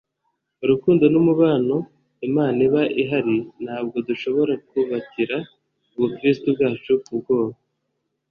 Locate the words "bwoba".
7.19-7.57